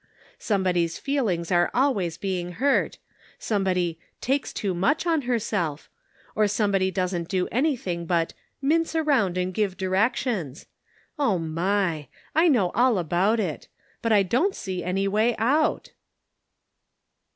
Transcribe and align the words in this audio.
Somebody's 0.39 0.97
feelings 0.97 1.51
are 1.51 1.69
always 1.75 2.17
getting 2.17 2.53
hurt; 2.53 2.97
somebody' 3.37 3.99
takes 4.29 4.51
too 4.51 4.73
much 4.73 5.05
on 5.05 5.21
herself;' 5.29 5.91
or 6.35 6.47
somebody 6.47 6.89
doesn't 6.89 7.27
do 7.27 7.47
anything 7.51 8.07
but' 8.07 8.33
mince 8.63 8.95
around 8.95 9.37
and 9.37 9.53
give 9.53 9.77
directions.' 9.77 10.65
Oh, 11.19 11.37
my! 11.37 12.07
I 12.33 12.47
know 12.47 12.71
all 12.71 12.97
about 12.97 13.39
it; 13.39 13.67
but 14.01 14.11
I 14.11 14.23
don't 14.23 14.55
see 14.55 14.83
any 14.83 15.07
way 15.07 15.35
out." 15.37 15.91